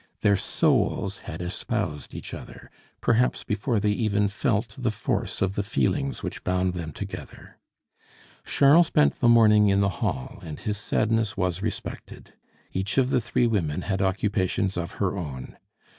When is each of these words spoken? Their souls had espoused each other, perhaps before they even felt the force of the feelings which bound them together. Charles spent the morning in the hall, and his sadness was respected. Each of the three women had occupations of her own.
Their 0.21 0.35
souls 0.35 1.19
had 1.29 1.43
espoused 1.43 2.15
each 2.15 2.33
other, 2.33 2.71
perhaps 3.01 3.43
before 3.43 3.79
they 3.79 3.91
even 3.91 4.29
felt 4.29 4.73
the 4.79 4.89
force 4.89 5.43
of 5.43 5.53
the 5.53 5.61
feelings 5.61 6.23
which 6.23 6.43
bound 6.43 6.73
them 6.73 6.91
together. 6.91 7.59
Charles 8.43 8.87
spent 8.87 9.19
the 9.19 9.29
morning 9.29 9.67
in 9.69 9.79
the 9.81 9.89
hall, 10.01 10.39
and 10.41 10.59
his 10.59 10.77
sadness 10.79 11.37
was 11.37 11.61
respected. 11.61 12.33
Each 12.73 12.97
of 12.97 13.11
the 13.11 13.21
three 13.21 13.45
women 13.45 13.83
had 13.83 14.01
occupations 14.01 14.75
of 14.75 14.93
her 14.93 15.15
own. 15.15 15.55